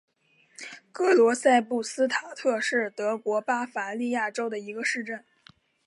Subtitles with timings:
[0.91, 5.23] 格罗赛布斯塔特是德国巴伐利亚州的一个市镇。